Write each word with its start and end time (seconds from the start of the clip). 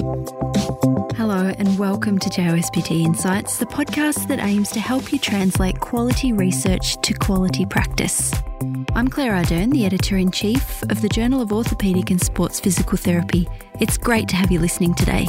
Hello, 0.00 1.52
and 1.58 1.78
welcome 1.78 2.18
to 2.18 2.30
JOSPT 2.30 3.04
Insights, 3.04 3.58
the 3.58 3.66
podcast 3.66 4.28
that 4.28 4.38
aims 4.38 4.70
to 4.70 4.80
help 4.80 5.12
you 5.12 5.18
translate 5.18 5.78
quality 5.78 6.32
research 6.32 6.98
to 7.02 7.12
quality 7.12 7.66
practice. 7.66 8.32
I'm 8.94 9.08
Claire 9.08 9.32
Ardern, 9.32 9.70
the 9.72 9.84
editor 9.84 10.16
in 10.16 10.30
chief 10.30 10.82
of 10.84 11.02
the 11.02 11.08
Journal 11.10 11.42
of 11.42 11.50
Orthopaedic 11.50 12.10
and 12.10 12.18
Sports 12.18 12.60
Physical 12.60 12.96
Therapy. 12.96 13.46
It's 13.78 13.98
great 13.98 14.26
to 14.28 14.36
have 14.36 14.50
you 14.50 14.58
listening 14.58 14.94
today. 14.94 15.26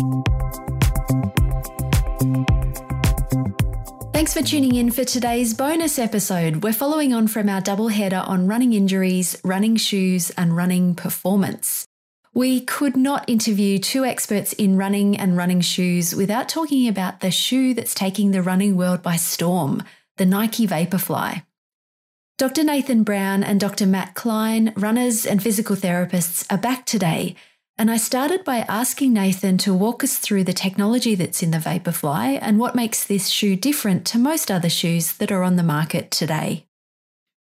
Thanks 4.14 4.34
for 4.34 4.42
tuning 4.42 4.76
in 4.76 4.90
for 4.92 5.04
today's 5.04 5.54
bonus 5.54 6.00
episode. 6.00 6.64
We're 6.64 6.72
following 6.72 7.14
on 7.14 7.28
from 7.28 7.50
our 7.50 7.60
double 7.60 7.90
header 7.90 8.24
on 8.26 8.48
running 8.48 8.72
injuries, 8.72 9.36
running 9.44 9.76
shoes, 9.76 10.30
and 10.38 10.56
running 10.56 10.96
performance. 10.96 11.88
We 12.34 12.62
could 12.62 12.96
not 12.96 13.30
interview 13.30 13.78
two 13.78 14.06
experts 14.06 14.54
in 14.54 14.78
running 14.78 15.18
and 15.18 15.36
running 15.36 15.60
shoes 15.60 16.16
without 16.16 16.48
talking 16.48 16.88
about 16.88 17.20
the 17.20 17.30
shoe 17.30 17.74
that's 17.74 17.94
taking 17.94 18.32
the 18.32 18.42
running 18.42 18.78
world 18.78 19.04
by 19.04 19.18
storm, 19.18 19.84
the 20.16 20.26
Nike 20.26 20.66
Vaporfly. 20.66 21.44
Dr. 22.38 22.64
Nathan 22.64 23.04
Brown 23.04 23.44
and 23.44 23.60
Dr. 23.60 23.86
Matt 23.86 24.16
Klein, 24.16 24.72
runners 24.78 25.26
and 25.26 25.44
physical 25.44 25.76
therapists, 25.76 26.46
are 26.50 26.58
back 26.58 26.86
today. 26.86 27.36
And 27.78 27.92
I 27.92 27.98
started 27.98 28.46
by 28.46 28.60
asking 28.60 29.12
Nathan 29.12 29.58
to 29.60 29.74
walk 29.74 30.02
us 30.02 30.18
through 30.18 30.46
the 30.46 30.54
technology 30.54 31.16
that's 31.16 31.44
in 31.44 31.52
the 31.52 31.58
Vaporfly 31.58 32.40
and 32.42 32.60
what 32.60 32.76
makes 32.76 33.04
this 33.04 33.28
shoe 33.28 33.58
different 33.58 34.06
to 34.08 34.18
most 34.18 34.50
other 34.50 34.70
shoes 34.70 35.14
that 35.18 35.34
are 35.34 35.44
on 35.44 35.58
the 35.58 35.64
market 35.64 36.12
today. 36.12 36.66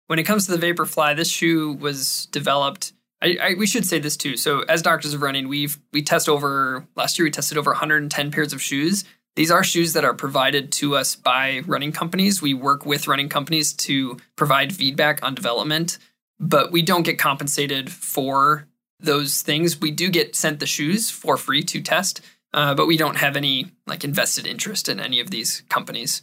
When 0.09 0.19
it 0.19 0.25
comes 0.25 0.47
to 0.47 0.57
the 0.57 0.67
Vaporfly, 0.67 1.15
this 1.15 1.31
shoe 1.31 1.75
was 1.75 2.27
developed 2.33 2.93
I, 3.23 3.39
I, 3.41 3.55
we 3.55 3.67
should 3.67 3.87
say 3.87 3.99
this 3.99 4.17
too. 4.17 4.37
So, 4.37 4.61
as 4.63 4.83
doctors 4.83 5.15
of 5.15 5.23
running, 5.23 5.49
we've 5.49 5.79
we 5.93 6.03
test 6.03 6.29
over 6.29 6.87
last 6.97 7.19
year. 7.19 7.25
We 7.25 7.31
tested 7.31 7.59
over 7.59 7.71
110 7.71 8.31
pairs 8.31 8.53
of 8.53 8.63
shoes. 8.63 9.05
These 9.37 9.51
are 9.51 9.63
shoes 9.63 9.93
that 9.93 10.05
are 10.05 10.15
provided 10.15 10.73
to 10.73 10.97
us 10.97 11.15
by 11.15 11.63
running 11.67 11.93
companies. 11.93 12.43
We 12.43 12.55
work 12.55 12.85
with 12.85 13.07
running 13.07 13.29
companies 13.29 13.73
to 13.75 14.19
provide 14.37 14.75
feedback 14.75 15.23
on 15.23 15.35
development, 15.35 15.99
but 16.39 16.73
we 16.73 16.83
don't 16.83 17.05
get 17.05 17.19
compensated 17.19 17.91
for 17.93 18.67
those 18.99 19.43
things. 19.43 19.81
We 19.81 19.93
do 19.93 20.11
get 20.11 20.35
sent 20.35 20.59
the 20.59 20.67
shoes 20.67 21.11
for 21.11 21.37
free 21.37 21.63
to 21.65 21.81
test, 21.81 22.21
uh, 22.53 22.75
but 22.75 22.87
we 22.87 22.97
don't 22.97 23.17
have 23.17 23.37
any 23.37 23.71
like 23.87 24.05
invested 24.05 24.47
interest 24.47 24.89
in 24.89 24.99
any 24.99 25.21
of 25.21 25.31
these 25.31 25.63
companies. 25.69 26.23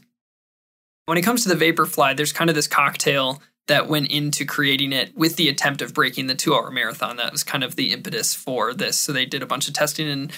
When 1.05 1.17
it 1.17 1.23
comes 1.23 1.43
to 1.43 1.55
the 1.55 1.55
Vaporfly, 1.55 2.17
there's 2.17 2.33
kind 2.33 2.49
of 2.49 2.55
this 2.55 2.67
cocktail 2.67 3.41
that 3.67 3.87
went 3.87 4.11
into 4.11 4.45
creating 4.45 4.93
it 4.93 5.15
with 5.15 5.35
the 5.35 5.49
attempt 5.49 5.81
of 5.81 5.93
breaking 5.93 6.27
the 6.27 6.35
two 6.35 6.55
hour 6.55 6.71
marathon. 6.71 7.17
That 7.17 7.31
was 7.31 7.43
kind 7.43 7.63
of 7.63 7.75
the 7.75 7.91
impetus 7.91 8.33
for 8.33 8.73
this. 8.73 8.97
So 8.97 9.11
they 9.11 9.25
did 9.25 9.43
a 9.43 9.47
bunch 9.47 9.67
of 9.67 9.73
testing 9.73 10.07
in 10.07 10.31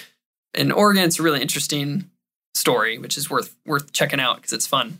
in 0.54 0.72
Oregon. 0.72 1.04
It's 1.04 1.18
a 1.18 1.22
really 1.22 1.42
interesting 1.42 2.10
story, 2.54 2.98
which 2.98 3.16
is 3.16 3.30
worth 3.30 3.56
worth 3.64 3.92
checking 3.92 4.20
out 4.20 4.36
because 4.36 4.52
it's 4.52 4.66
fun. 4.66 4.98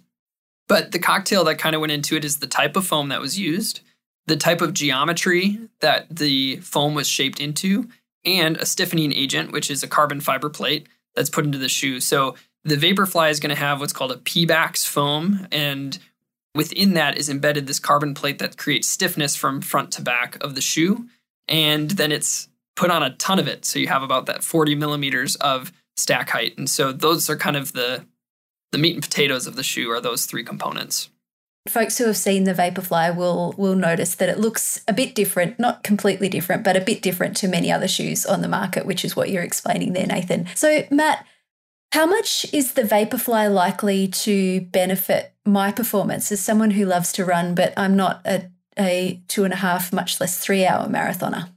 But 0.69 0.93
the 0.93 1.01
cocktail 1.01 1.43
that 1.45 1.59
kind 1.59 1.75
of 1.75 1.81
went 1.81 1.93
into 1.93 2.17
it 2.17 2.25
is 2.25 2.39
the 2.39 2.47
type 2.47 2.77
of 2.77 2.87
foam 2.87 3.09
that 3.09 3.21
was 3.21 3.39
used, 3.39 3.81
the 4.27 4.37
type 4.37 4.61
of 4.61 4.73
geometry 4.73 5.59
that 5.81 6.07
the 6.15 6.57
foam 6.59 6.95
was 6.95 7.09
shaped 7.09 7.41
into, 7.41 7.89
and 8.25 8.57
a 8.57 8.67
stiffening 8.67 9.13
agent, 9.13 9.51
which 9.51 9.69
is 9.69 9.83
a 9.83 9.89
carbon 9.89 10.21
fiber 10.21 10.49
plate 10.49 10.87
that's 11.17 11.31
put 11.31 11.45
into 11.45 11.59
the 11.59 11.69
shoe. 11.69 11.99
So 11.99 12.37
the 12.63 12.77
Vaporfly 12.77 13.31
is 13.31 13.41
going 13.41 13.55
to 13.55 13.61
have 13.61 13.81
what's 13.81 13.93
called 13.93 14.13
a 14.13 14.17
Pebax 14.17 14.87
foam, 14.87 15.49
and 15.51 15.99
Within 16.55 16.95
that 16.95 17.17
is 17.17 17.29
embedded 17.29 17.67
this 17.67 17.79
carbon 17.79 18.15
plate 18.15 18.39
that 18.41 18.57
creates 18.57 18.89
stiffness 18.89 19.37
from 19.37 19.61
front 19.61 19.93
to 19.93 20.03
back 20.03 20.43
of 20.43 20.55
the 20.55 20.61
shoe. 20.61 21.07
And 21.47 21.91
then 21.93 22.11
it's 22.11 22.49
put 22.77 22.91
on 22.91 23.03
a 23.03 23.15
ton 23.17 23.39
of 23.39 23.47
it. 23.47 23.65
So 23.65 23.79
you 23.79 23.89
have 23.89 24.03
about 24.03 24.27
that 24.27 24.43
40 24.43 24.75
millimeters 24.75 25.37
of 25.37 25.73
stack 25.97 26.31
height. 26.31 26.57
And 26.59 26.69
so 26.69 26.93
those 26.93 27.31
are 27.31 27.37
kind 27.37 27.57
of 27.57 27.73
the 27.73 28.05
the 28.73 28.79
meat 28.79 28.95
and 28.95 29.03
potatoes 29.03 29.49
of 29.49 29.57
the 29.57 29.65
shoe 29.65 29.91
are 29.91 30.01
those 30.01 30.27
three 30.27 30.45
components. 30.45 31.11
Folks 31.69 31.99
who 31.99 32.07
have 32.07 32.17
seen 32.17 32.45
the 32.45 32.55
Vaporfly 32.55 33.15
will 33.15 33.55
will 33.59 33.75
notice 33.75 34.15
that 34.15 34.29
it 34.29 34.39
looks 34.39 34.83
a 34.89 34.93
bit 34.93 35.15
different, 35.15 35.59
not 35.59 35.83
completely 35.83 36.29
different, 36.29 36.65
but 36.65 36.77
a 36.77 36.81
bit 36.81 37.03
different 37.03 37.37
to 37.39 37.49
many 37.49 37.71
other 37.71 37.89
shoes 37.89 38.25
on 38.25 38.41
the 38.41 38.49
market, 38.49 38.87
which 38.87 39.05
is 39.05 39.15
what 39.15 39.29
you're 39.29 39.43
explaining 39.43 39.93
there, 39.93 40.07
Nathan. 40.07 40.47
So, 40.55 40.85
Matt, 40.91 41.27
how 41.93 42.07
much 42.07 42.47
is 42.53 42.73
the 42.73 42.83
Vaporfly 42.83 43.53
likely 43.53 44.09
to 44.09 44.61
benefit 44.61 45.35
my 45.45 45.73
performance 45.73 46.31
as 46.31 46.41
someone 46.41 46.71
who 46.73 46.85
loves 46.85 47.13
to 47.13 47.25
run, 47.25 47.55
but 47.55 47.73
I'm 47.77 47.97
not 47.97 48.21
a, 48.25 48.51
a 48.79 49.21
two 49.29 49.45
and 49.45 49.53
a 49.53 49.57
half, 49.57 49.93
much 49.93 50.21
less 50.21 50.39
three 50.39 50.65
hour 50.65 50.87
marathoner? 50.87 51.49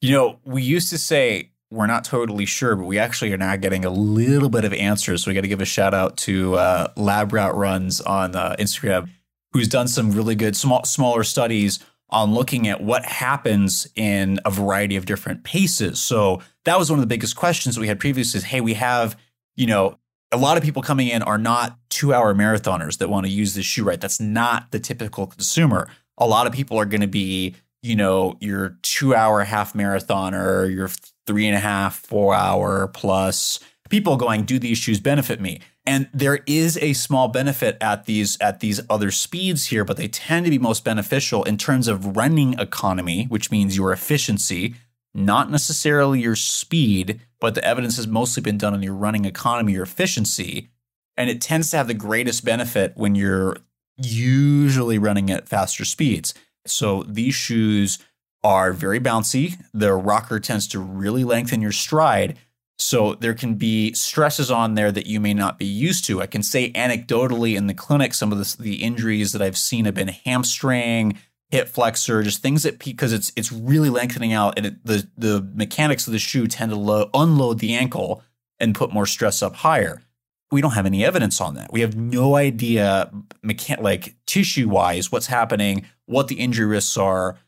You 0.00 0.14
know, 0.14 0.38
we 0.44 0.62
used 0.62 0.90
to 0.90 0.98
say 0.98 1.50
we're 1.70 1.86
not 1.86 2.04
totally 2.04 2.46
sure, 2.46 2.76
but 2.76 2.86
we 2.86 2.98
actually 2.98 3.32
are 3.32 3.38
now 3.38 3.54
getting 3.56 3.84
a 3.84 3.90
little 3.90 4.48
bit 4.48 4.64
of 4.64 4.72
answers. 4.72 5.22
So 5.22 5.30
we 5.30 5.34
got 5.34 5.42
to 5.42 5.48
give 5.48 5.60
a 5.60 5.66
shout 5.66 5.94
out 5.94 6.16
to 6.18 6.54
uh, 6.54 6.92
Lab 6.96 7.32
Route 7.32 7.54
Runs 7.54 8.00
on 8.00 8.34
uh, 8.34 8.56
Instagram, 8.58 9.10
who's 9.52 9.68
done 9.68 9.86
some 9.86 10.12
really 10.12 10.34
good 10.34 10.56
small, 10.56 10.84
smaller 10.84 11.24
studies 11.24 11.78
on 12.10 12.32
looking 12.32 12.68
at 12.68 12.80
what 12.80 13.04
happens 13.04 13.86
in 13.94 14.40
a 14.44 14.50
variety 14.50 14.96
of 14.96 15.06
different 15.06 15.44
paces. 15.44 16.00
So 16.00 16.40
that 16.64 16.78
was 16.78 16.90
one 16.90 16.98
of 16.98 17.02
the 17.02 17.08
biggest 17.08 17.36
questions 17.36 17.74
that 17.74 17.80
we 17.80 17.88
had 17.88 18.00
previously 18.00 18.38
is, 18.38 18.44
hey, 18.44 18.60
we 18.60 18.74
have, 18.74 19.16
you 19.56 19.66
know, 19.66 19.98
a 20.32 20.36
lot 20.36 20.56
of 20.56 20.62
people 20.62 20.82
coming 20.82 21.08
in 21.08 21.22
are 21.22 21.38
not 21.38 21.78
two 21.90 22.12
hour 22.12 22.34
marathoners 22.34 22.98
that 22.98 23.08
want 23.08 23.26
to 23.26 23.32
use 23.32 23.54
this 23.54 23.66
shoe 23.66 23.84
right. 23.84 24.00
That's 24.00 24.20
not 24.20 24.70
the 24.70 24.78
typical 24.78 25.26
consumer. 25.26 25.88
A 26.18 26.26
lot 26.26 26.46
of 26.46 26.52
people 26.52 26.78
are 26.78 26.84
going 26.84 27.00
to 27.00 27.06
be, 27.06 27.54
you 27.82 27.96
know, 27.96 28.36
your 28.40 28.78
two 28.82 29.14
hour 29.14 29.42
half 29.44 29.72
marathoner, 29.72 30.72
your 30.72 30.88
three 31.26 31.46
and 31.46 31.56
a 31.56 31.60
half, 31.60 31.98
four 31.98 32.34
hour 32.34 32.88
plus 32.88 33.60
people 33.88 34.16
going, 34.16 34.44
do 34.44 34.58
these 34.58 34.78
shoes 34.78 35.00
benefit 35.00 35.40
me? 35.40 35.60
And 35.86 36.08
there 36.12 36.40
is 36.46 36.76
a 36.78 36.92
small 36.92 37.28
benefit 37.28 37.76
at 37.80 38.04
these 38.04 38.36
at 38.40 38.60
these 38.60 38.80
other 38.90 39.10
speeds 39.10 39.66
here, 39.66 39.84
but 39.84 39.96
they 39.96 40.08
tend 40.08 40.44
to 40.44 40.50
be 40.50 40.58
most 40.58 40.84
beneficial 40.84 41.44
in 41.44 41.56
terms 41.56 41.88
of 41.88 42.16
running 42.16 42.58
economy, 42.58 43.24
which 43.24 43.50
means 43.50 43.76
your 43.76 43.92
efficiency, 43.92 44.74
not 45.14 45.50
necessarily 45.50 46.20
your 46.20 46.36
speed, 46.36 47.20
but 47.40 47.54
the 47.54 47.64
evidence 47.64 47.96
has 47.96 48.06
mostly 48.06 48.42
been 48.42 48.58
done 48.58 48.74
on 48.74 48.82
your 48.82 48.94
running 48.94 49.24
economy 49.24 49.72
your 49.72 49.84
efficiency. 49.84 50.68
And 51.16 51.28
it 51.30 51.40
tends 51.40 51.70
to 51.70 51.76
have 51.78 51.88
the 51.88 51.94
greatest 51.94 52.44
benefit 52.44 52.92
when 52.94 53.14
you're 53.14 53.56
usually 53.96 54.98
running 54.98 55.30
at 55.30 55.48
faster 55.48 55.84
speeds. 55.84 56.34
So 56.66 57.02
these 57.04 57.34
shoes 57.34 57.98
are 58.44 58.72
very 58.72 59.00
bouncy. 59.00 59.60
The 59.74 59.94
rocker 59.94 60.38
tends 60.38 60.68
to 60.68 60.78
really 60.78 61.24
lengthen 61.24 61.60
your 61.60 61.72
stride 61.72 62.38
so 62.78 63.14
there 63.14 63.34
can 63.34 63.54
be 63.56 63.92
stresses 63.92 64.50
on 64.50 64.74
there 64.74 64.92
that 64.92 65.06
you 65.06 65.18
may 65.18 65.34
not 65.34 65.58
be 65.58 65.66
used 65.66 66.04
to. 66.06 66.22
I 66.22 66.26
can 66.26 66.42
say 66.42 66.70
anecdotally 66.72 67.56
in 67.56 67.66
the 67.66 67.74
clinic, 67.74 68.14
some 68.14 68.30
of 68.30 68.38
the, 68.38 68.62
the 68.62 68.82
injuries 68.84 69.32
that 69.32 69.42
I've 69.42 69.58
seen 69.58 69.84
have 69.84 69.94
been 69.94 70.08
hamstring, 70.08 71.18
hip 71.50 71.68
flexor, 71.68 72.22
just 72.22 72.40
things 72.40 72.62
that 72.62 72.78
because 72.78 73.12
it's 73.12 73.32
it's 73.34 73.50
really 73.50 73.90
lengthening 73.90 74.32
out, 74.32 74.54
and 74.56 74.66
it, 74.66 74.84
the 74.84 75.08
the 75.16 75.48
mechanics 75.54 76.06
of 76.06 76.12
the 76.12 76.18
shoe 76.20 76.46
tend 76.46 76.70
to 76.70 76.76
lo- 76.76 77.10
unload 77.14 77.58
the 77.58 77.74
ankle 77.74 78.22
and 78.60 78.74
put 78.74 78.92
more 78.92 79.06
stress 79.06 79.42
up 79.42 79.56
higher. 79.56 80.02
We 80.50 80.60
don't 80.60 80.72
have 80.72 80.86
any 80.86 81.04
evidence 81.04 81.40
on 81.40 81.54
that. 81.56 81.72
We 81.72 81.82
have 81.82 81.96
no 81.96 82.36
idea, 82.36 83.10
mechan- 83.44 83.82
like 83.82 84.14
tissue 84.24 84.68
wise, 84.68 85.12
what's 85.12 85.26
happening, 85.26 85.84
what 86.06 86.28
the 86.28 86.36
injury 86.36 86.66
risks 86.66 86.96
are. 86.96 87.38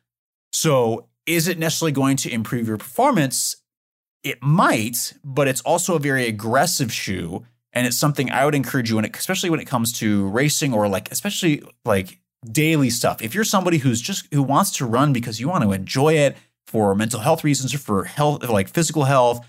So, 0.53 1.09
is 1.25 1.47
it 1.47 1.59
necessarily 1.59 1.93
going 1.93 2.17
to 2.19 2.31
improve 2.31 2.67
your 2.67 2.77
performance? 2.77 3.57
It 4.23 4.43
might, 4.43 5.15
but 5.25 5.49
it's 5.49 5.61
also 5.63 5.97
a 5.97 5.99
very 5.99 6.27
aggressive 6.27 6.93
shoe. 6.93 7.45
And 7.73 7.87
it's 7.87 7.97
something 7.97 8.31
I 8.31 8.45
would 8.45 8.55
encourage 8.55 8.91
you 8.91 8.99
it, 8.99 9.17
especially 9.17 9.51
when 9.51 9.61
it 9.61 9.67
comes 9.67 9.93
to 10.01 10.29
racing 10.29 10.75
or 10.75 10.89
like, 10.89 11.11
especially 11.13 11.63
like 11.85 12.19
daily 12.51 12.91
stuff. 12.91 13.23
If 13.23 13.35
you're 13.35 13.45
somebody 13.45 13.79
who's 13.79 14.01
just, 14.01 14.27
who 14.33 14.43
wants 14.43 14.73
to 14.73 14.87
run 14.87 15.13
because 15.13 15.39
you 15.39 15.49
want 15.49 15.63
to 15.65 15.73
enjoy 15.73 16.15
it 16.15 16.37
for 16.67 16.95
mental 16.95 17.21
health 17.21 17.45
reasons 17.45 17.73
or 17.73 17.79
for 17.79 18.05
health, 18.05 18.49
like 18.49 18.69
physical 18.69 19.05
health, 19.05 19.47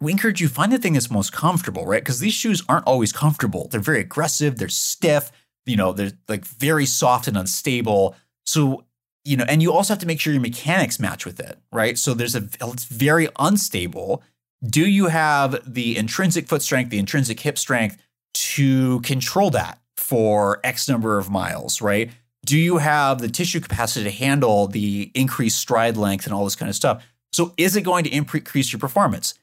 we 0.00 0.12
encourage 0.12 0.40
you 0.40 0.48
find 0.48 0.72
the 0.72 0.78
thing 0.78 0.94
that's 0.94 1.10
most 1.10 1.32
comfortable, 1.32 1.86
right? 1.86 2.02
Because 2.02 2.20
these 2.20 2.34
shoes 2.34 2.62
aren't 2.68 2.86
always 2.86 3.12
comfortable. 3.12 3.68
They're 3.68 3.80
very 3.80 4.00
aggressive, 4.00 4.58
they're 4.58 4.68
stiff, 4.68 5.30
you 5.66 5.76
know, 5.76 5.92
they're 5.92 6.12
like 6.28 6.44
very 6.44 6.86
soft 6.86 7.28
and 7.28 7.36
unstable. 7.36 8.16
So 8.44 8.84
you 9.24 9.36
know, 9.36 9.44
and 9.48 9.62
you 9.62 9.72
also 9.72 9.94
have 9.94 10.00
to 10.00 10.06
make 10.06 10.20
sure 10.20 10.32
your 10.32 10.42
mechanics 10.42 11.00
match 11.00 11.24
with 11.24 11.40
it, 11.40 11.58
right? 11.72 11.98
So 11.98 12.14
there's 12.14 12.34
a 12.34 12.48
it's 12.60 12.84
very 12.84 13.28
unstable. 13.38 14.22
Do 14.64 14.86
you 14.86 15.06
have 15.06 15.60
the 15.66 15.96
intrinsic 15.96 16.46
foot 16.48 16.62
strength, 16.62 16.90
the 16.90 16.98
intrinsic 16.98 17.40
hip 17.40 17.58
strength 17.58 17.98
to 18.34 19.00
control 19.00 19.50
that 19.50 19.78
for 19.96 20.60
X 20.64 20.88
number 20.88 21.18
of 21.18 21.30
miles, 21.30 21.80
right? 21.80 22.10
Do 22.44 22.58
you 22.58 22.78
have 22.78 23.20
the 23.20 23.28
tissue 23.28 23.60
capacity 23.60 24.04
to 24.04 24.10
handle 24.10 24.66
the 24.66 25.10
increased 25.14 25.58
stride 25.58 25.96
length 25.96 26.26
and 26.26 26.34
all 26.34 26.44
this 26.44 26.56
kind 26.56 26.68
of 26.68 26.76
stuff? 26.76 27.02
So 27.32 27.54
is 27.56 27.74
it 27.74 27.82
going 27.82 28.04
to 28.04 28.10
increase 28.10 28.72
your 28.72 28.80
performance? 28.80 29.34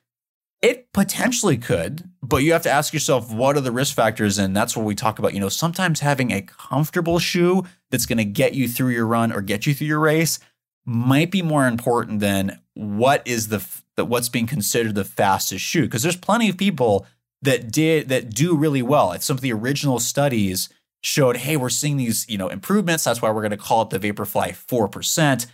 It 0.62 0.94
potentially 0.94 1.58
could, 1.58 2.10
but 2.22 2.38
you 2.38 2.54
have 2.54 2.62
to 2.64 2.70
ask 2.70 2.94
yourself 2.94 3.34
what 3.34 3.58
are 3.58 3.62
the 3.62 3.72
risk 3.72 3.96
factors 3.96 4.38
and 4.38 4.56
that's 4.56 4.78
what 4.78 4.86
we 4.86 4.94
talk 4.94 5.18
about, 5.18 5.34
you 5.34 5.40
know, 5.40 5.50
sometimes 5.50 6.02
having 6.02 6.32
a 6.32 6.44
comfortable 6.44 7.18
shoe 7.18 7.64
that's 7.90 8.06
going 8.06 8.20
to 8.20 8.26
get 8.26 8.54
you 8.54 8.68
through 8.68 8.90
your 8.90 9.08
run 9.08 9.32
or 9.32 9.42
get 9.42 9.66
you 9.66 9.74
through 9.74 9.88
your 9.88 10.00
race 10.00 10.40
might 10.86 11.32
be 11.32 11.42
more 11.42 11.68
important 11.68 12.20
than 12.20 12.60
what 12.76 13.22
is 13.26 13.48
the 13.48 13.66
that 13.96 14.06
what's 14.06 14.30
being 14.30 14.48
considered 14.48 14.96
the 14.96 15.04
fastest 15.04 15.64
shoe 15.66 15.84
because 15.84 16.04
there's 16.04 16.16
plenty 16.16 16.50
of 16.50 16.58
people 16.58 17.06
that 17.42 17.72
did 17.72 18.10
that 18.10 18.30
do 18.30 18.56
really 18.56 18.82
well. 18.82 19.12
If 19.12 19.24
Some 19.24 19.38
of 19.38 19.42
the 19.42 19.54
original 19.54 20.00
studies 20.00 20.70
showed, 21.02 21.38
hey, 21.38 21.58
we're 21.58 21.70
seeing 21.70 21.98
these, 21.98 22.28
you 22.30 22.38
know, 22.38 22.48
improvements. 22.48 23.04
That's 23.04 23.22
why 23.22 23.32
we're 23.32 23.42
going 23.42 23.52
to 23.52 23.58
call 23.58 23.82
it 23.84 23.90
the 23.90 24.00
Vaporfly 24.00 24.52
4%. 24.52 25.48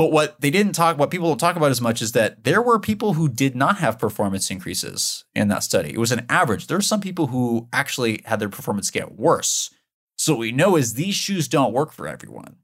But 0.00 0.12
what 0.12 0.40
they 0.40 0.50
didn't 0.50 0.72
talk, 0.72 0.96
what 0.96 1.10
people 1.10 1.28
don't 1.28 1.36
talk 1.36 1.56
about 1.56 1.70
as 1.70 1.82
much 1.82 2.00
is 2.00 2.12
that 2.12 2.44
there 2.44 2.62
were 2.62 2.78
people 2.78 3.12
who 3.12 3.28
did 3.28 3.54
not 3.54 3.76
have 3.80 3.98
performance 3.98 4.50
increases 4.50 5.26
in 5.34 5.48
that 5.48 5.62
study. 5.62 5.90
It 5.90 5.98
was 5.98 6.10
an 6.10 6.24
average. 6.30 6.68
There 6.68 6.78
were 6.78 6.80
some 6.80 7.02
people 7.02 7.26
who 7.26 7.68
actually 7.70 8.22
had 8.24 8.40
their 8.40 8.48
performance 8.48 8.90
get 8.90 9.18
worse. 9.18 9.68
So 10.16 10.32
what 10.32 10.40
we 10.40 10.52
know 10.52 10.76
is 10.76 10.94
these 10.94 11.16
shoes 11.16 11.48
don't 11.48 11.74
work 11.74 11.92
for 11.92 12.08
everyone. 12.08 12.56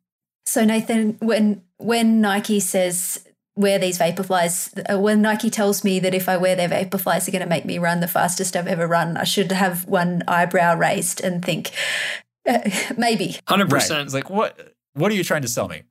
So 0.46 0.64
Nathan, 0.64 1.18
when 1.20 1.60
when 1.76 2.22
Nike 2.22 2.58
says 2.58 3.22
wear 3.54 3.78
these 3.78 3.98
Vaporflies, 3.98 4.72
uh, 4.90 4.98
when 4.98 5.20
Nike 5.20 5.50
tells 5.50 5.84
me 5.84 6.00
that 6.00 6.14
if 6.14 6.30
I 6.30 6.38
wear 6.38 6.56
their 6.56 6.70
Vaporflies, 6.70 7.26
they're 7.26 7.32
going 7.32 7.42
to 7.42 7.50
make 7.50 7.66
me 7.66 7.76
run 7.76 8.00
the 8.00 8.08
fastest 8.08 8.56
I've 8.56 8.66
ever 8.66 8.86
run, 8.86 9.18
I 9.18 9.24
should 9.24 9.52
have 9.52 9.84
one 9.84 10.22
eyebrow 10.26 10.74
raised 10.74 11.20
and 11.22 11.44
think 11.44 11.72
uh, 12.48 12.60
maybe. 12.96 13.36
hundred 13.46 13.68
percent. 13.68 14.06
It's 14.06 14.14
like 14.14 14.30
what? 14.30 14.72
What 14.94 15.12
are 15.12 15.14
you 15.14 15.22
trying 15.22 15.42
to 15.42 15.48
sell 15.48 15.68
me? 15.68 15.82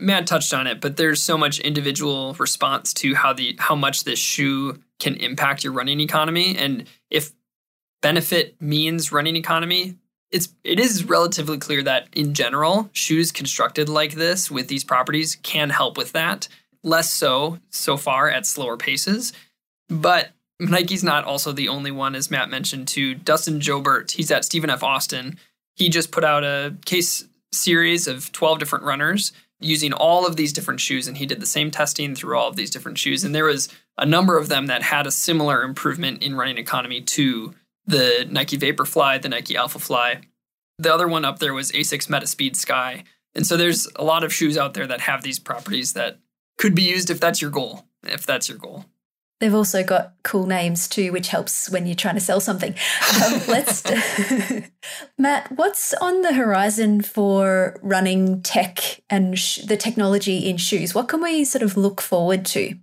Matt 0.00 0.26
touched 0.26 0.52
on 0.52 0.66
it, 0.66 0.80
but 0.80 0.96
there's 0.96 1.22
so 1.22 1.38
much 1.38 1.60
individual 1.60 2.34
response 2.34 2.92
to 2.94 3.14
how 3.14 3.32
the 3.32 3.56
how 3.58 3.74
much 3.74 4.04
this 4.04 4.18
shoe 4.18 4.80
can 4.98 5.14
impact 5.16 5.64
your 5.64 5.72
running 5.72 6.00
economy, 6.00 6.56
and 6.56 6.84
if 7.10 7.32
benefit 8.02 8.60
means 8.60 9.12
running 9.12 9.36
economy, 9.36 9.96
it's 10.30 10.48
it 10.64 10.80
is 10.80 11.04
relatively 11.04 11.58
clear 11.58 11.82
that 11.82 12.08
in 12.12 12.34
general, 12.34 12.90
shoes 12.92 13.30
constructed 13.30 13.88
like 13.88 14.14
this 14.14 14.50
with 14.50 14.68
these 14.68 14.84
properties 14.84 15.36
can 15.36 15.70
help 15.70 15.96
with 15.96 16.12
that. 16.12 16.48
Less 16.82 17.08
so 17.10 17.58
so 17.70 17.96
far 17.96 18.28
at 18.28 18.46
slower 18.46 18.76
paces, 18.76 19.32
but 19.88 20.32
Nike's 20.60 21.02
not 21.04 21.24
also 21.24 21.52
the 21.52 21.68
only 21.68 21.90
one, 21.90 22.14
as 22.14 22.30
Matt 22.30 22.50
mentioned. 22.50 22.88
To 22.88 23.14
Dustin 23.14 23.60
Joubert. 23.60 24.12
he's 24.12 24.30
at 24.30 24.44
Stephen 24.44 24.70
F. 24.70 24.82
Austin. 24.82 25.38
He 25.76 25.88
just 25.88 26.10
put 26.10 26.24
out 26.24 26.44
a 26.44 26.76
case 26.84 27.24
series 27.52 28.06
of 28.06 28.32
12 28.32 28.58
different 28.58 28.84
runners 28.84 29.32
using 29.64 29.92
all 29.92 30.26
of 30.26 30.36
these 30.36 30.52
different 30.52 30.80
shoes 30.80 31.08
and 31.08 31.16
he 31.16 31.26
did 31.26 31.40
the 31.40 31.46
same 31.46 31.70
testing 31.70 32.14
through 32.14 32.36
all 32.36 32.48
of 32.48 32.56
these 32.56 32.70
different 32.70 32.98
shoes 32.98 33.24
and 33.24 33.34
there 33.34 33.44
was 33.44 33.68
a 33.98 34.06
number 34.06 34.36
of 34.38 34.48
them 34.48 34.66
that 34.66 34.82
had 34.82 35.06
a 35.06 35.10
similar 35.10 35.62
improvement 35.62 36.22
in 36.22 36.36
running 36.36 36.58
economy 36.58 37.00
to 37.00 37.54
the 37.86 38.26
Nike 38.30 38.58
Vaporfly, 38.58 39.20
the 39.20 39.28
Nike 39.28 39.54
Alphafly. 39.54 40.22
The 40.78 40.92
other 40.92 41.06
one 41.06 41.24
up 41.24 41.38
there 41.38 41.54
was 41.54 41.70
Asics 41.72 42.08
Metaspeed 42.08 42.56
Sky. 42.56 43.04
And 43.34 43.46
so 43.46 43.56
there's 43.56 43.88
a 43.96 44.04
lot 44.04 44.24
of 44.24 44.32
shoes 44.32 44.56
out 44.56 44.74
there 44.74 44.86
that 44.86 45.02
have 45.02 45.22
these 45.22 45.38
properties 45.38 45.92
that 45.92 46.18
could 46.58 46.74
be 46.74 46.82
used 46.82 47.10
if 47.10 47.20
that's 47.20 47.40
your 47.40 47.50
goal, 47.50 47.84
if 48.04 48.26
that's 48.26 48.48
your 48.48 48.58
goal. 48.58 48.86
They've 49.40 49.54
also 49.54 49.82
got 49.82 50.14
cool 50.22 50.46
names 50.46 50.88
too, 50.88 51.12
which 51.12 51.28
helps 51.28 51.68
when 51.68 51.86
you're 51.86 51.96
trying 51.96 52.14
to 52.14 52.20
sell 52.20 52.40
something. 52.40 52.74
Um, 53.24 53.40
let's, 53.48 53.82
Matt, 55.18 55.50
what's 55.52 55.92
on 55.94 56.22
the 56.22 56.32
horizon 56.32 57.02
for 57.02 57.76
running 57.82 58.42
tech 58.42 59.02
and 59.10 59.38
sh- 59.38 59.58
the 59.58 59.76
technology 59.76 60.48
in 60.48 60.56
shoes? 60.56 60.94
What 60.94 61.08
can 61.08 61.22
we 61.22 61.44
sort 61.44 61.62
of 61.62 61.76
look 61.76 62.00
forward 62.00 62.44
to? 62.46 62.74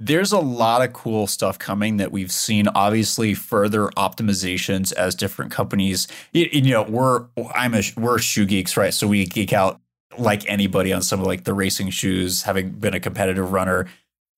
There's 0.00 0.32
a 0.32 0.40
lot 0.40 0.82
of 0.82 0.92
cool 0.92 1.26
stuff 1.26 1.58
coming 1.58 1.96
that 1.98 2.12
we've 2.12 2.32
seen. 2.32 2.68
Obviously, 2.68 3.32
further 3.32 3.86
optimizations 3.96 4.92
as 4.92 5.14
different 5.14 5.52
companies. 5.52 6.08
You, 6.32 6.48
you 6.52 6.70
know, 6.72 6.82
we're 6.82 7.26
I'm 7.54 7.74
a 7.74 7.82
we're 7.96 8.18
shoe 8.18 8.44
geeks, 8.44 8.76
right? 8.76 8.92
So 8.92 9.06
we 9.06 9.24
geek 9.24 9.52
out 9.52 9.80
like 10.18 10.48
anybody 10.48 10.92
on 10.92 11.02
some 11.02 11.20
of 11.20 11.26
like 11.26 11.44
the 11.44 11.54
racing 11.54 11.90
shoes, 11.90 12.42
having 12.42 12.70
been 12.70 12.94
a 12.94 13.00
competitive 13.00 13.52
runner. 13.52 13.86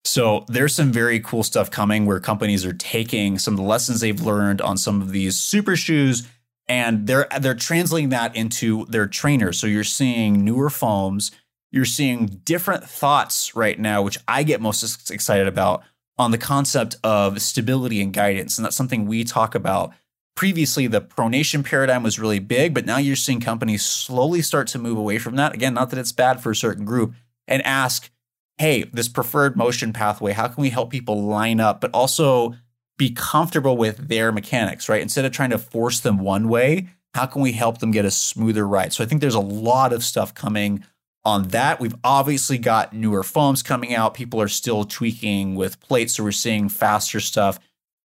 So 0.07 0.45
there's 0.47 0.75
some 0.75 0.93
very 0.93 1.19
cool 1.19 1.43
stuff 1.43 1.71
coming 1.71 2.07
where 2.07 2.21
companies 2.21 2.65
are 2.65 2.73
taking 2.73 3.39
some 3.39 3.55
of 3.55 3.59
the 3.59 3.65
lessons 3.65 4.01
they've 4.01 4.21
learned 4.21 4.61
on 4.61 4.77
some 4.77 5.03
of 5.03 5.11
these 5.11 5.37
super 5.37 5.75
shoes 5.75 6.27
and 6.69 7.07
they're 7.07 7.27
they're 7.41 7.55
translating 7.55 8.11
that 8.11 8.35
into 8.37 8.87
their 8.87 9.07
trainers. 9.07 9.59
So 9.59 9.67
you're 9.67 9.85
seeing 9.85 10.45
newer 10.45 10.71
foams, 10.71 11.33
you're 11.73 11.85
seeing 11.85 12.41
different 12.45 12.85
thoughts 12.85 13.57
right 13.57 13.79
now, 13.79 14.01
which 14.03 14.19
I 14.29 14.45
get 14.45 14.61
most 14.61 15.11
excited 15.11 15.49
about 15.49 15.83
on 16.19 16.31
the 16.31 16.39
concept 16.39 16.97
of 17.03 17.43
stability 17.43 18.01
and 18.01 18.13
guidance. 18.13 18.59
And 18.59 18.65
that's 18.65 18.77
something 18.77 19.07
we 19.07 19.25
talk 19.25 19.55
about. 19.55 19.93
Previously, 20.37 20.87
the 20.87 21.01
pronation 21.01 21.65
paradigm 21.65 22.03
was 22.03 22.19
really 22.19 22.39
big, 22.39 22.75
but 22.75 22.87
now 22.87 22.99
you're 22.99 23.17
seeing 23.17 23.41
companies 23.41 23.85
slowly 23.85 24.43
start 24.43 24.69
to 24.69 24.79
move 24.79 24.99
away 24.99 25.19
from 25.19 25.35
that. 25.37 25.55
Again, 25.55 25.75
not 25.75 25.91
that 25.91 25.99
it's 25.99 26.13
bad 26.13 26.41
for 26.41 26.51
a 26.51 26.57
certain 26.57 26.85
group, 26.85 27.15
and 27.49 27.65
ask, 27.65 28.11
hey, 28.59 28.85
this 28.85 29.09
preferred 29.09 29.57
motion 29.57 29.93
pathway, 29.93 30.33
how 30.33 30.49
can 30.49 30.63
we 30.63 30.71
help 30.71 30.91
people 30.91 31.23
line 31.23 31.61
up, 31.61 31.81
but 31.81 31.91
also 31.93 32.55
be 32.99 33.11
comfortable 33.11 33.77
with 33.77 34.09
their 34.09 34.33
mechanics, 34.33 34.89
right? 34.89 35.03
Instead 35.03 35.25
of 35.25 35.33
trying 35.33 35.51
to 35.51 35.59
force 35.59 36.01
them 36.01 36.19
one 36.19 36.49
way, 36.49 36.89
how 37.15 37.27
can 37.27 37.43
we 37.43 37.53
help 37.53 37.79
them 37.79 37.91
get 37.91 38.05
a 38.05 38.11
smoother 38.11 38.67
ride? 38.67 38.93
So 38.93 39.05
I 39.05 39.07
think 39.07 39.21
there's 39.21 39.35
a 39.35 39.41
lot 39.41 39.93
of 39.93 40.03
stuff 40.03 40.35
coming 40.35 40.85
on 41.25 41.49
that. 41.49 41.81
We've 41.81 41.95
obviously 42.05 42.57
got 42.57 42.93
newer 42.93 43.23
foams 43.23 43.63
coming 43.63 43.95
out. 43.95 44.15
People 44.15 44.41
are 44.41 44.49
still 44.49 44.85
tweaking 44.85 45.55
with 45.55 45.81
plates, 45.81 46.15
so 46.15 46.25
we're 46.25 46.33
seeing 46.33 46.69
faster 46.69 47.21
stuff. 47.21 47.59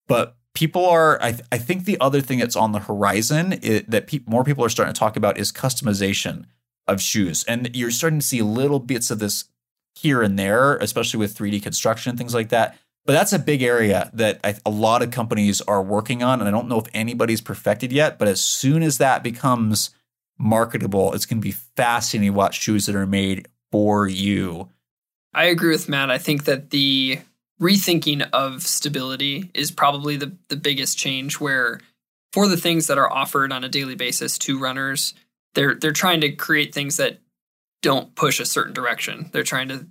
But 0.08 0.36
people 0.54 0.86
are, 0.86 1.22
I, 1.22 1.32
th- 1.32 1.44
I 1.52 1.58
think 1.58 1.84
the 1.84 2.00
other 2.00 2.20
thing 2.20 2.38
that's 2.38 2.56
on 2.56 2.72
the 2.72 2.80
horizon 2.80 3.52
is, 3.52 3.84
that 3.88 4.06
pe- 4.06 4.20
more 4.26 4.42
people 4.42 4.64
are 4.64 4.68
starting 4.68 4.94
to 4.94 4.98
talk 4.98 5.16
about 5.16 5.38
is 5.38 5.52
customization 5.52 6.46
of 6.88 7.00
shoes. 7.00 7.44
And 7.44 7.70
you're 7.74 7.90
starting 7.90 8.20
to 8.20 8.26
see 8.26 8.42
little 8.42 8.80
bits 8.80 9.10
of 9.10 9.18
this 9.18 9.44
here 9.94 10.22
and 10.22 10.38
there, 10.38 10.76
especially 10.76 11.18
with 11.18 11.36
3D 11.36 11.62
construction 11.62 12.10
and 12.10 12.18
things 12.18 12.34
like 12.34 12.50
that. 12.50 12.78
But 13.06 13.14
that's 13.14 13.32
a 13.32 13.38
big 13.38 13.62
area 13.62 14.10
that 14.14 14.40
I, 14.44 14.54
a 14.64 14.70
lot 14.70 15.02
of 15.02 15.10
companies 15.10 15.60
are 15.62 15.82
working 15.82 16.22
on. 16.22 16.40
And 16.40 16.48
I 16.48 16.50
don't 16.50 16.68
know 16.68 16.78
if 16.78 16.86
anybody's 16.92 17.40
perfected 17.40 17.92
yet, 17.92 18.18
but 18.18 18.28
as 18.28 18.40
soon 18.40 18.82
as 18.82 18.98
that 18.98 19.22
becomes 19.22 19.90
marketable, 20.38 21.12
it's 21.14 21.26
going 21.26 21.40
to 21.40 21.44
be 21.44 21.52
fascinating 21.76 22.32
to 22.32 22.36
watch 22.36 22.60
shoes 22.60 22.86
that 22.86 22.94
are 22.94 23.06
made 23.06 23.48
for 23.72 24.06
you. 24.06 24.68
I 25.32 25.44
agree 25.44 25.70
with 25.70 25.88
Matt. 25.88 26.10
I 26.10 26.18
think 26.18 26.44
that 26.44 26.70
the 26.70 27.20
rethinking 27.60 28.28
of 28.32 28.62
stability 28.62 29.50
is 29.54 29.70
probably 29.70 30.16
the, 30.16 30.34
the 30.48 30.56
biggest 30.56 30.98
change 30.98 31.38
where 31.38 31.80
for 32.32 32.48
the 32.48 32.56
things 32.56 32.86
that 32.86 32.98
are 32.98 33.12
offered 33.12 33.52
on 33.52 33.64
a 33.64 33.68
daily 33.68 33.94
basis 33.94 34.38
to 34.38 34.58
runners, 34.58 35.14
they're 35.54 35.74
they're 35.74 35.92
trying 35.92 36.20
to 36.20 36.30
create 36.30 36.72
things 36.72 36.96
that 36.96 37.18
don't 37.82 38.14
push 38.14 38.40
a 38.40 38.46
certain 38.46 38.74
direction. 38.74 39.30
They're 39.32 39.42
trying 39.42 39.68
to 39.68 39.86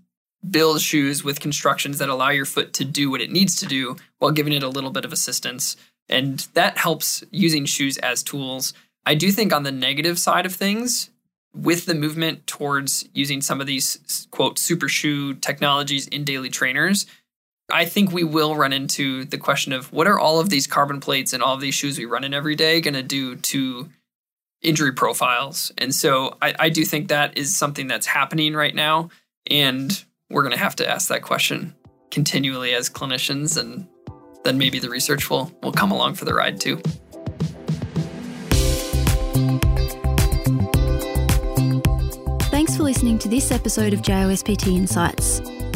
build 0.50 0.81
shoes 0.81 1.24
with 1.24 1.39
constructions 1.39 1.97
that 1.97 2.09
allow 2.09 2.30
your 2.30 2.45
foot 2.45 2.74
to 2.74 2.86
do 2.86 3.09
what 3.09 3.21
it 3.21 3.31
needs 3.31 3.56
to 3.57 3.66
do 3.66 3.97
while 4.19 4.31
giving 4.31 4.54
it 4.54 4.63
a 4.63 4.69
little 4.69 4.92
bit 4.92 5.06
of 5.06 5.11
assistance. 5.11 5.75
And 6.07 6.47
that 6.54 6.78
helps 6.78 7.23
using 7.31 7.66
shoes 7.66 7.97
as 7.97 8.23
tools. 8.23 8.73
I 9.06 9.16
do 9.16 9.31
think 9.31 9.54
on 9.54 9.63
the 9.63 9.71
negative 9.71 10.18
side 10.18 10.45
of 10.45 10.56
things, 10.56 11.09
with 11.54 11.85
the 11.85 11.95
movement 11.95 12.45
towards 12.47 13.07
using 13.13 13.42
some 13.42 13.59
of 13.59 13.68
these 13.68 14.28
quote 14.31 14.59
super 14.59 14.87
shoe 14.87 15.33
technologies 15.33 16.07
in 16.07 16.23
daily 16.23 16.49
trainers, 16.49 17.06
I 17.71 17.85
think 17.85 18.11
we 18.11 18.23
will 18.23 18.56
run 18.56 18.73
into 18.73 19.25
the 19.25 19.37
question 19.37 19.73
of 19.73 19.92
what 19.92 20.07
are 20.07 20.19
all 20.19 20.40
of 20.40 20.49
these 20.49 20.68
carbon 20.68 20.99
plates 20.99 21.33
and 21.33 21.44
all 21.44 21.56
of 21.56 21.61
these 21.61 21.75
shoes 21.75 21.97
we 21.97 22.06
run 22.06 22.23
in 22.23 22.33
every 22.33 22.56
day 22.56 22.81
going 22.81 22.94
to 22.94 23.04
do 23.04 23.35
to 23.35 23.90
injury 24.61 24.92
profiles. 24.92 25.71
And 25.78 25.94
so 25.94 26.37
I, 26.42 26.54
I 26.59 26.69
do 26.69 26.83
think 26.85 27.07
that 27.07 27.37
is 27.37 27.56
something 27.56 27.87
that's 27.87 28.06
happening 28.06 28.54
right 28.54 28.75
now. 28.75 29.09
And 29.47 30.04
we're 30.30 30.44
going 30.44 30.54
to 30.54 30.59
have 30.59 30.75
to 30.78 30.89
ask 30.89 31.09
that 31.09 31.21
question 31.21 31.75
continually 32.11 32.73
as 32.73 32.89
clinicians. 32.89 33.57
And 33.57 33.87
then 34.44 34.57
maybe 34.57 34.80
the 34.80 34.89
research 34.89 35.30
will, 35.30 35.51
will 35.63 35.71
come 35.71 35.92
along 35.92 36.16
for 36.16 36.25
the 36.25 36.33
ride 36.33 36.59
too. 36.59 36.81
Thanks 42.49 42.75
for 42.75 42.83
listening 42.83 43.18
to 43.19 43.30
this 43.30 43.51
episode 43.51 43.94
of 43.94 44.01
JOSPT 44.01 44.68
Insights. 44.68 45.42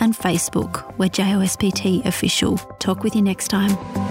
and 0.00 0.14
Facebook, 0.14 0.96
we're 0.98 1.08
JOSPT 1.08 2.04
Official. 2.06 2.56
Talk 2.78 3.02
with 3.02 3.14
you 3.14 3.22
next 3.22 3.48
time. 3.48 4.05